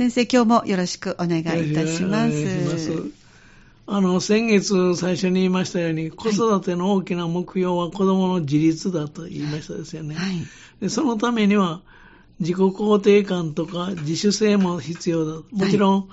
[0.00, 3.12] 先生、今日もよろしくお願いいたします。
[3.86, 10.14] あの、先月最初に言いましたように、子育ての大きな目標は子供の自立だと言いましたですよね。
[10.14, 10.36] はい、
[10.80, 11.82] でそのためには、
[12.38, 15.42] 自己肯定感とか自主性も必要だ。
[15.50, 16.06] もちろん、は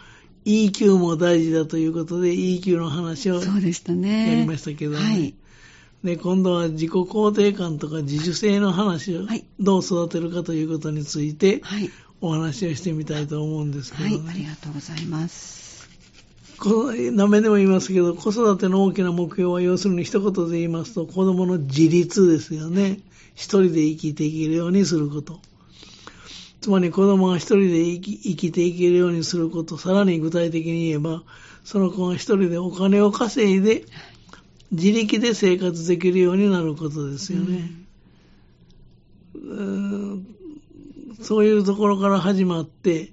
[0.43, 4.27] い、EQ も大事だということで、EQ の話をそうでしたね。
[4.27, 4.97] やりましたけどね。
[4.97, 5.33] はい、
[6.03, 9.25] で、今度は自己肯定感とか自主性の話を
[9.61, 11.61] どう育てるかということについて、
[12.21, 15.87] お話をしてみたいと思うんですけど、ね、はい、ありがとうございます。
[16.59, 22.99] この名前でも言いますけど、子育ての大きな目標は、要するに一言で言いますと、子供の自立ですよね。
[23.35, 25.39] 一人で生きていけるようにすること。
[26.59, 31.21] つまり子供が一人で生き生きていけるようにすること、さらに具体的に言えば、
[31.63, 33.85] その子が一人でお金を稼いで、
[34.71, 37.71] 自力で生活できるようになることですよね。
[39.35, 40.36] うん、
[41.21, 43.11] そういうところから始まって、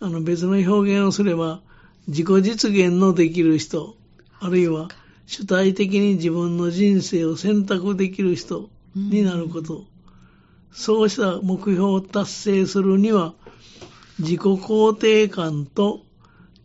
[0.00, 1.60] あの別の表現をすれば、
[2.08, 3.96] 自己実現のできる人、
[4.40, 4.88] あるいは
[5.26, 9.78] 主体的に自分の人生を選択できる人になること。
[9.78, 9.86] うん、
[10.72, 13.34] そうした目標を達成するには、
[14.18, 16.02] 自己肯定感と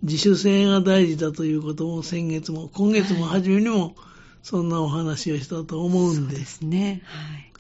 [0.04, 3.96] 自主性が大事だということも先月も、今月も初めにも
[4.44, 6.20] そんなお話をしたと思うんです。
[6.20, 7.02] そうですね。
[7.06, 7.51] はい、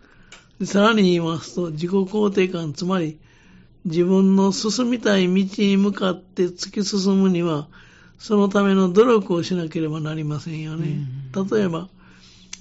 [0.65, 3.19] さらに言いますと、自己肯定感、つまり
[3.85, 7.67] 自分の進みたい道に向かって突き進むには、
[8.19, 10.99] そのための努力をしなければなりませんよね。
[11.51, 11.89] 例えば、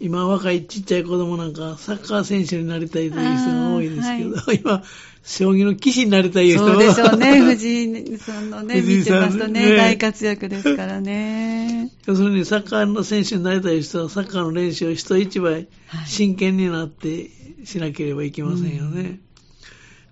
[0.01, 4.83] 今若いちっちゃい子供なんかサッカー選手になりたいという人が多いですけど、はい、今、
[5.23, 9.77] 将棋の棋士になりたい人そうでしょうね、藤井さんのね、見てますとね、ね。
[9.77, 11.93] 大活躍ですからね。
[12.07, 15.69] 要するにサッカーの選手になりたい人はサッカーの練習を人一倍
[16.07, 17.31] 真剣になって
[17.65, 19.03] しなければいけませんよね。
[19.03, 19.21] はい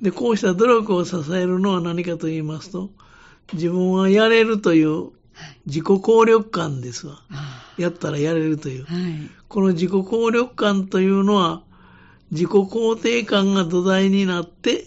[0.00, 2.90] で、こうした努力を支えるのは何かと言いますと、
[3.52, 5.10] 自分はやれるという
[5.66, 7.20] 自己効力感ですわ。
[7.76, 8.84] やったらやれるという。
[8.84, 11.62] はい、この自己効力感というのは、
[12.30, 14.84] 自己肯定感が土台になって、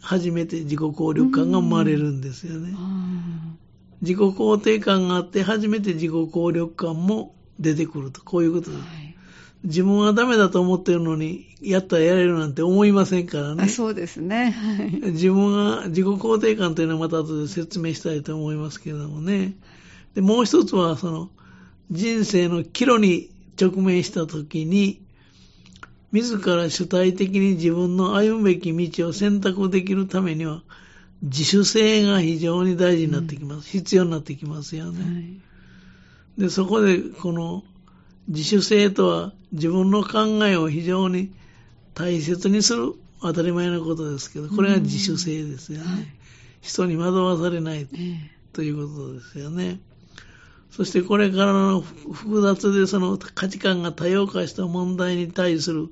[0.00, 2.74] 初めて自己効力感が生まれるんですよね。
[4.00, 8.22] 自己肯定感があって、初めて自己効力感も出てくると。
[8.24, 8.80] こういうことです。
[8.80, 8.99] はい
[9.62, 13.68] 自分はダメだと思ってるのに、やったらやれるなんて思いませんからね。
[13.68, 14.54] そうですね。
[15.02, 19.54] 自分が、自己肯定感というのはまた後で説明したいと思いますけれどもね。
[20.14, 21.30] で、もう一つは、その、
[21.90, 25.02] 人生の岐路に直面したときに、
[26.12, 30.62] 自ら主体的に自分の歩むべき道を選択できるためには、
[31.22, 33.56] 自主性が非常に大事になってきます。
[33.56, 35.04] うん、必要になってきますよね。
[35.04, 35.20] は
[36.38, 37.62] い、で、そこで、この、
[38.30, 41.32] 自主性とは自分の考えを非常に
[41.94, 45.84] 大切にする当たり前のことですけど、これが自主性ですよね。
[45.84, 46.06] はい、
[46.60, 47.88] 人に惑わされない
[48.52, 49.80] ということですよね。
[50.70, 55.88] そしてこれからの複雑でその価値観が多様化した問題に対する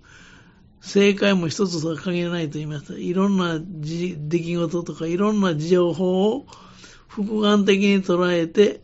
[0.80, 2.94] 正解も一つとは限らないと言いました。
[2.94, 6.46] いろんな出来事とかいろんな情報を
[7.08, 8.80] 複眼的に捉えて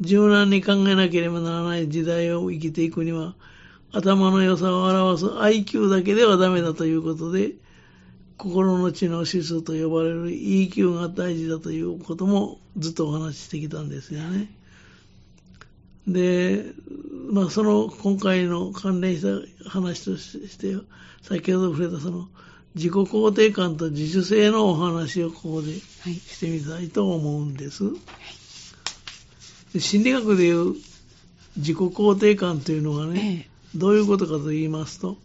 [0.00, 3.34] 柔軟に考えなければならない時代を生きていくには、
[3.92, 7.54] 頭の良さを表す IQ だけではダメだということで、
[8.36, 14.48] 心の知能指数と呼ばれる EQ が大事だということもずっとお話ししてきたんですよね。
[16.06, 16.64] で、
[17.30, 20.76] まあその今回の関連した話として、
[21.22, 22.28] 先ほど触れたその
[22.76, 27.84] 自己肯定感と自主性のお話をここでしてみたいと思うんです。
[27.84, 27.94] はい
[29.76, 30.74] 心理学でいう
[31.56, 35.18] 自己肯定感というのはね、ええ、どういうことかと言いますと、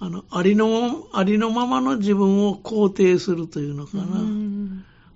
[0.00, 4.04] あの、ありの、ありのままの自分を肯定するというのかな。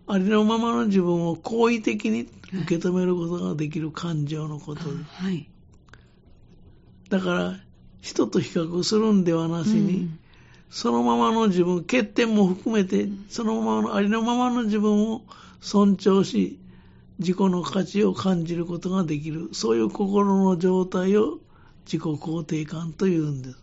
[0.06, 4.84] ありのままの自分を好意的に受け止めることができる感情のこと。
[4.84, 4.96] です。
[5.22, 5.48] はい、
[7.10, 7.56] だから、
[8.00, 10.18] 人と比較するんではなしに、うん、
[10.70, 15.22] そのままの自分、欠点も含めて、そのままの、ありのままの自分を
[15.60, 16.58] 尊重し、
[17.18, 21.38] 自己の価値を感じることができる、そういう心の状態を
[21.84, 23.58] 自己肯定感と言うんです。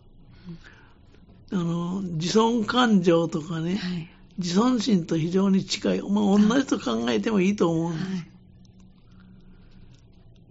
[1.52, 4.08] あの、自尊感情とかね、はい、
[4.38, 6.02] 自尊心と非常に近い。
[6.02, 8.10] まあ、同じと考えてもいいと思うんです。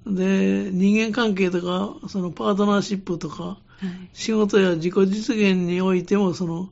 [0.06, 6.70] はい、で、人間関係とか、そのパートナーシップとか、はい、仕事や自己実現においても、その、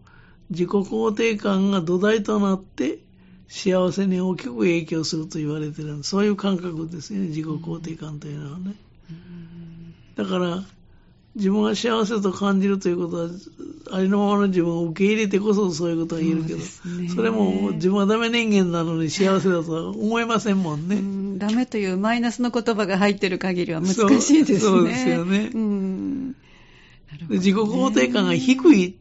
[0.49, 2.99] 自己肯定感が土台となって、
[3.53, 8.73] 幸せに大きく影響すると言われてるそういう感覚ですね、自己肯定感というのはね。
[10.15, 10.63] だから、
[11.35, 13.29] 自分が幸せと感じるということは、
[13.91, 20.95] ありのままの自分を受け入れてこそそういうことが言えるけど、そ,、ね、それも自分はダメ人間なのに幸せだとは思えませんもんね。
[20.95, 24.59] んダメというマイナスの言葉が入ってる限りは難しいですね。
[24.61, 25.51] そうですよね。
[25.53, 26.35] うん
[27.29, 28.95] 自己肯定感が低い、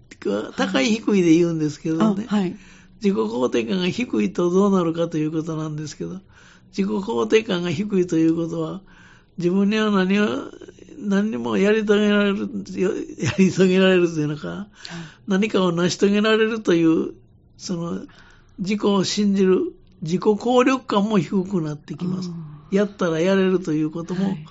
[0.56, 2.26] 高い低いで言うんですけどね。
[2.28, 2.55] はい、
[3.02, 6.20] 自己肯定感が低いとどうなるかということなんですけど、
[6.69, 8.81] 自己肯定感が低いということは、
[9.38, 10.52] 自分には何を、
[10.99, 12.49] 何にもやり遂げられる、
[13.19, 14.69] やり遂げられるというのか、
[15.26, 17.14] 何かを成し遂げられるという、
[17.58, 18.02] その、
[18.60, 19.72] 自己を信じる、
[20.02, 22.31] 自己効力感も低くなってきます。
[22.70, 24.46] やったらやれるということも、はい、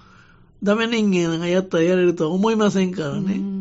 [0.61, 3.60] ダメ人間がやったらやれるとは思いませんからね。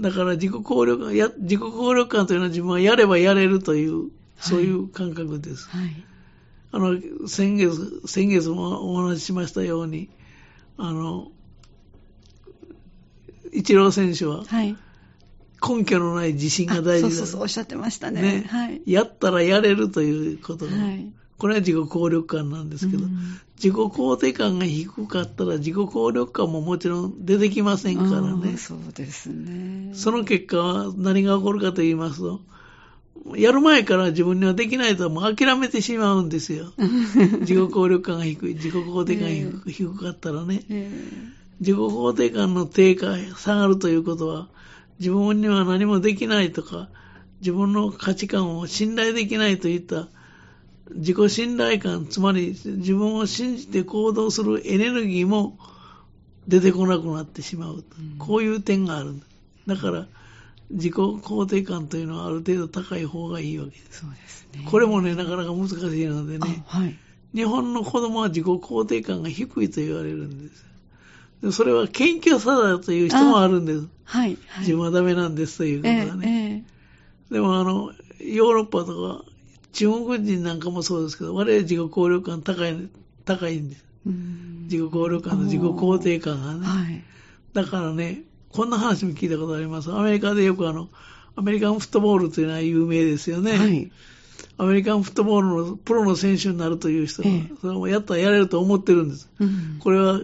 [0.00, 5.68] だから自己効力、や自己効力感というのは自分はやればやれるという、そういう感覚です。
[5.68, 6.04] はい、
[6.72, 10.08] あの、先月、先月もお話ししましたように、
[10.78, 11.30] あの、
[13.52, 18.22] 一郎選手は、根拠のない自信が大事だ、そうそうそう、おっしゃってましたね。
[18.22, 18.44] ね。
[18.48, 28.58] はい、やったらやれるということが、はい、これは自己効力感なんですけど、うん、自己肯定感が低かったら自己効力感ももちろん出てきませんからね。
[28.58, 29.94] そうですね。
[29.94, 32.42] その結果は何が起こるかと言いますと、
[33.36, 36.74] やる前から自分にはできないともう諦めてしまうんですよ。
[37.40, 40.62] 自己効力感が低い、自己肯定感が低かったらね。
[41.60, 44.48] 自己肯定感の低下、下がるということは、
[44.98, 46.90] 自分には何もできないとか、
[47.40, 50.08] 自分の価値観を信頼できないといった
[50.94, 55.58] 自己信頼感、つまり自分を信じて行動するエネルギーも
[56.48, 57.84] 出てこなくなってしまう。
[57.98, 59.14] うん、こういう点がある。
[59.66, 60.06] だから、
[60.70, 64.00] 自己肯定感というのはある程度高い方がいいわけです。
[64.00, 64.66] そうですね。
[64.70, 66.64] これもね、なかなか難しいのでね。
[66.66, 66.96] はい、
[67.34, 70.64] 日本の子供は自己肯定感が低いと言われるんです。
[71.42, 73.88] でそれは謙虚さだという人もあるんです。
[74.04, 76.28] はい、はい、自分はダメなんですということはね。
[76.28, 79.29] えーえー、でもあの、ヨーロッパとか
[79.72, 82.88] 中国人なんかもそうですけど、我々自己効力感高い、
[83.24, 83.84] 高いんです。
[84.04, 86.66] 自己効力感の自己肯定感がね。
[86.66, 87.02] はい、
[87.52, 89.92] だからね、こんな話も聞いたことあります。
[89.92, 90.88] アメリカでよくあの、
[91.36, 93.52] アメリカンフットボールというのは有名ですよね。
[93.56, 93.90] はい、
[94.58, 97.28] アメリカンフットボールのプロの選手になるという人は、
[97.60, 99.30] それもやったらやれると思ってるんです。
[99.38, 100.20] うん、これは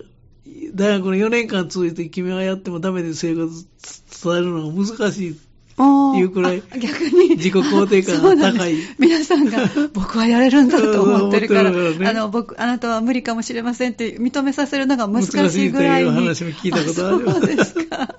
[0.75, 5.41] 大学の4年間続いて君はやってもダメですよ伝えるのが難しい
[5.79, 8.77] いうくらい、逆に自己肯定感が高い。
[8.99, 9.59] 皆さんが、
[9.93, 16.11] 僕はやれるんだと思ってるから、ね、あの、僕、あなたは無理かもしれませんって認めさせるのが難しいぐらいに。
[16.11, 17.41] 難しいという話も聞いたことあります。
[17.41, 18.17] そうですか。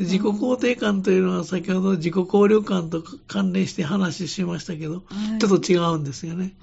[0.00, 5.00] 自己肯定感というのは先ほど自己効力感と関連して話しましたけど、は
[5.36, 6.54] い、ちょっと違うんですよね。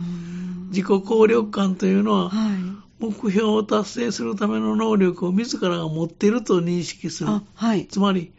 [0.70, 7.30] 自己効力感というのは、はい、目標を達成するための能力を自らが持っていると認識する。
[7.54, 8.32] はい、つまり、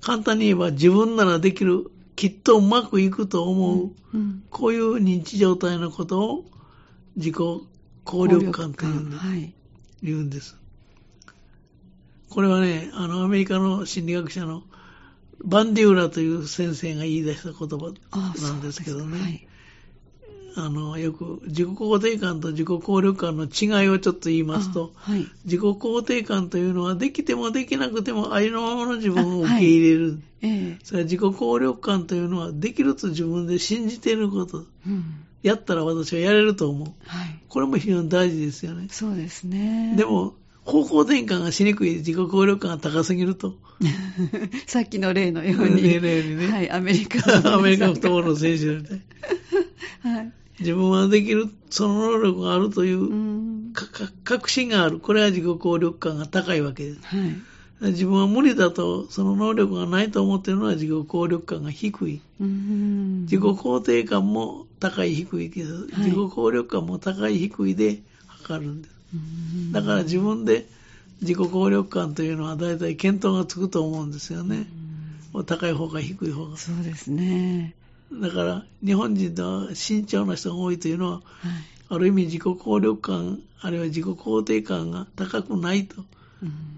[0.00, 3.76] 簡単に言えば自分ならできる、きっとうまくいくと思う、
[4.12, 6.44] うんうん、こういう認知状態のことを
[7.16, 7.34] 自己
[8.04, 9.54] 効力感というんはい、
[10.02, 10.56] 言うんです。
[12.28, 14.62] これはね、あの、アメリカの心理学者の
[15.44, 17.94] バンディウラという先生が言い出した言葉
[18.42, 19.48] なんですけどね。
[20.56, 30.10] あの、よく自己肯定感と自己効力感の違いをちょっと言いますと、はい、自己肯定感というのはできてもできなくてもありのままの自分を受け入れる。
[30.10, 34.64] はいえー、それは自己効力感というのはできると自分で信じていること。
[34.86, 37.40] うん、やったら私はやれると思う、はい。
[37.48, 38.88] これも非常に大事ですよね。
[38.90, 39.94] そうですね。
[39.96, 40.34] でも、
[40.64, 43.54] 方向転換がしにくい自己効力感が高すぎると。
[44.66, 45.82] さっきの例のように。
[46.00, 46.46] 例のようにね。
[46.46, 47.20] はい、アメリカ。
[47.54, 49.00] アメリカフットボールの選手みたい。
[50.14, 50.32] はい。
[50.60, 53.10] 自分はできる、その能力があるという、
[54.24, 54.98] 確信がある。
[54.98, 57.00] これは自己効力感が高いわけです。
[57.02, 62.20] はい、自分は無理だと、その能力がないと思っているのは自己効力感が低い。
[62.38, 68.94] 自己肯定感も高い低いけど、はい、自己効力感も高い低いで測るんです。
[69.72, 70.66] だから自分で
[71.20, 74.66] 自己効力感というのは大体見当がつくと思うんですよね。
[75.46, 76.56] 高い方が低い方が。
[76.56, 77.74] そうですね。
[78.12, 81.22] だから、日本人は慎重な人が多いというのは、はい、
[81.88, 86.04] ある意味自己効力感、あるいは自己肯定感が高くないと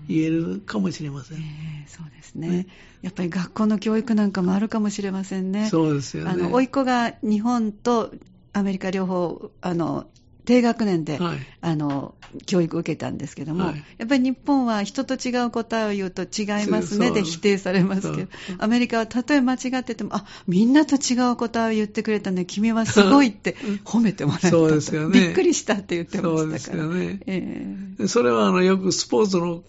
[0.08, 1.38] 言えるかもしれません。
[1.38, 2.66] えー、そうですね、ね、
[3.02, 5.68] やっぱり学校の教育なんかもあるかもしれませんね。
[5.68, 6.30] そうですよね。
[6.30, 8.12] あの、甥っ子が日本と
[8.52, 10.06] アメリカ両方、あの、
[10.44, 11.38] 低学年で、はい。
[11.60, 12.14] あの
[12.46, 13.84] 教育を受けたんですけども、はい。
[13.98, 24.58] やっぱり日本は人と違う答えを言うと違いますねで否定されますけどアメリカはたとえ間違ってても、あみんなと違う答えを言ってくれたね、君はすごいって褒めてもらえたと。
[24.58, 25.20] そうですよね。
[25.20, 26.84] びっくりしたって言ってまそうですしたから。
[26.84, 27.20] よね。
[27.26, 27.66] え
[27.98, 28.02] え。
[28.02, 29.62] でそれはあのよくスポーツの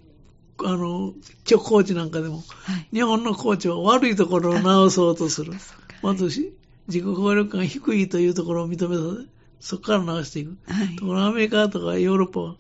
[0.60, 1.14] あの
[1.44, 2.42] 一応コーチなんかでも、は
[2.78, 2.88] い。
[2.94, 5.54] 日本のコーチは悪いところを直そうとする。
[6.02, 6.54] まずし
[6.88, 9.26] 自己効力が低いというところを認めさ
[9.64, 10.58] そこから直していく。
[10.68, 12.56] はいところがアメリカとかヨーロッパは、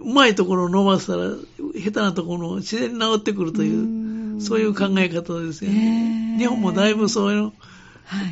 [0.00, 1.30] うまいところを伸ばしたら、
[1.74, 6.34] 下手なところを自然に治ってくるというう、そういう考え方ですよへね。
[6.36, 7.52] ー日本もだいぶそういう、はい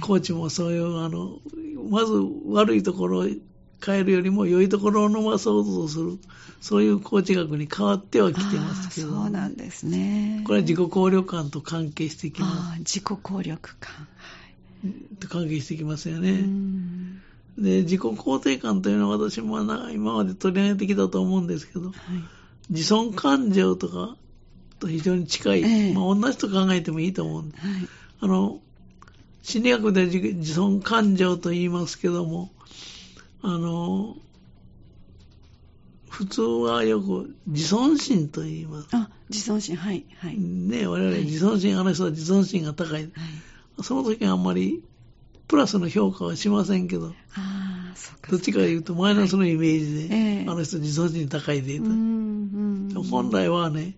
[0.00, 1.38] コーチもそういう、あの、
[1.88, 2.12] まず
[2.46, 3.26] 悪いところを
[3.84, 6.18] 変えるよりも良いところを伸ばそうとする、
[6.60, 10.42] そういうコーチ学に変わってはきてますけど、そうなんですね。
[10.44, 14.08] これは自己効力感と関係してきまあー自己効力感。
[15.20, 15.28] す。
[15.28, 16.44] 関係してきますようね。
[17.58, 21.94] んで、自己肯定感というのは私もな今まで取り上げてきたと思うんですけど、はい
[22.70, 24.16] 自尊感情とか
[24.80, 27.70] と非常に近い、ええまあ、同じと考えてもいいと思うんで、はい
[28.20, 28.61] あの、
[29.42, 32.50] 心理学で自自尊感情と言いますけども、
[33.42, 34.16] あの、
[36.08, 38.88] 普通はよく自尊心と言います。
[38.92, 40.38] あ、自尊心、はい、はい。
[40.38, 42.92] ね、我々はい自尊心、あの人は自尊心が高い。
[42.92, 43.12] はい、
[43.82, 44.82] その時はあんまり
[45.54, 48.32] プラスの評価はしませんけど、ああ、そうか。
[48.32, 50.25] どっちか言うとマイナスのイメージで、はい。
[50.25, 50.46] ええ。
[50.49, 53.94] あの人自尊心高いでと、うんうん本来はね、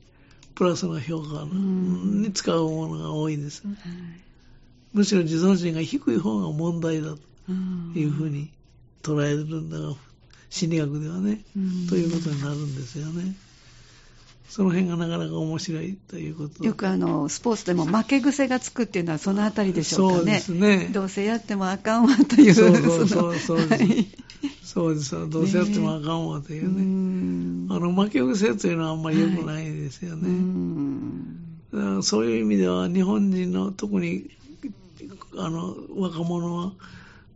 [0.55, 2.21] プラスの評価ん。
[2.21, 3.67] に使うものが多いです。
[3.67, 3.77] はい。
[4.93, 7.09] むしろ自尊心が低い方が問題だ
[7.49, 8.51] うんというふうに
[9.03, 9.95] 捉えるんだが、
[10.51, 11.87] 心理学ではね、うん。
[11.89, 13.35] ということになるんですよね。
[14.49, 20.19] その辺がなかなか面白いということよくあのスポーツでも負け癖がつくっていうのはそのあたりでしょうかね。
[20.19, 22.55] そうですねどうせやってもあかんわという。
[22.55, 24.07] そうそうそうそうのはい
[24.63, 26.83] そうですどうせやってもあかんわといううね。
[26.83, 30.29] んあの、負け癖というのはあんまり良くないですようね。
[30.29, 31.37] ん
[31.73, 34.31] だからそういう意味では日本人の特に
[35.39, 36.73] あの若者は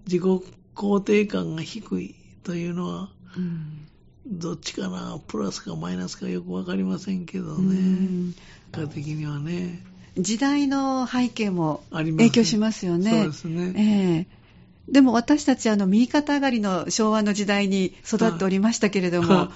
[0.07, 0.23] 自己
[0.75, 2.15] 肯定感が低い
[2.45, 3.87] というのはうん
[4.31, 5.19] どっちかな？
[5.27, 8.35] プラスかマイナスかよくわかりませんけどうねん。
[8.73, 9.85] 結果的にはね。
[10.17, 13.11] 時代の背景も影響しますよね。
[13.11, 13.73] そうですね。
[13.77, 14.41] ええ。
[14.89, 19.53] でも私たちあの右肩上がりの昭和の時代に育っておりましたけれども、は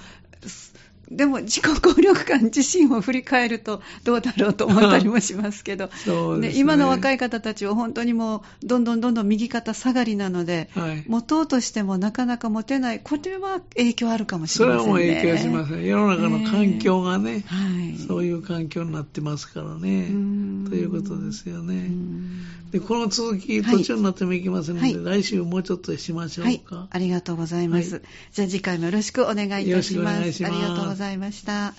[1.11, 5.89] でも自己効力感自身を振り返るとどうだろうと思ったりもしますけど、
[6.37, 6.51] ね。
[6.55, 11.03] 今の若い方たちは本当にもうどんどんどんどん右肩下がりなので、はい。
[11.07, 14.83] 持とうとしてもなかなか持てない、これは影響あるかもしれませんね。
[14.93, 15.87] それはもう影響しますね。
[15.87, 17.57] 世の中の環境がね、は
[17.95, 17.97] い。
[18.07, 20.07] そういう環境になってますからね。
[20.09, 20.67] うん。
[20.69, 22.71] ということですようねん。
[22.71, 25.21] でこの続きはい途中になってもいけませんので、はい。
[25.21, 26.55] 来週もうちょっとしましょはい。
[26.55, 27.95] うか、、ありがとうございます。
[27.95, 28.03] はい。
[28.33, 30.19] じゃあ次回もよろしくお願いいたします。
[30.19, 31.73] よろしくお願いしますございました。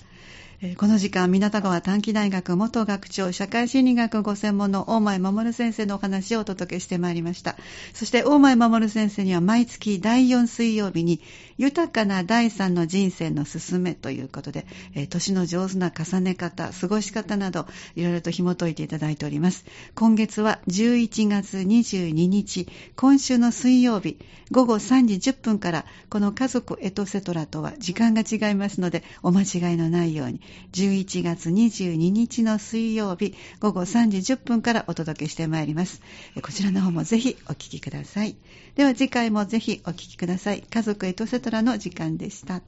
[0.77, 7.57] この時間、港川短期大学元学長、社会心理学ご専門の大前守先生のお話をお届けしてまいりました。
[7.93, 11.21] そして、大前守先生には毎月第4水曜日に、
[11.59, 14.65] 豊かな第3の人生の進めということで、
[15.11, 19.63] 年の上手な重ね方、過ごし方など、いろいろと紐解いていただいております。
[19.93, 24.17] 今月は11月22日、今週の水曜日、
[24.49, 30.41] 午後3時10分から、この家族エトセトラとは時間が違いますので、お間違いのないように、
[30.73, 36.01] 11月22日の水曜日、午後3時10分からお届けしてまいります。
[36.41, 38.35] こちらの方もぜひお聞きください。
[38.75, 40.61] では次回もぜひお聞きください。
[40.61, 42.61] 家族エトセトラの時間でした。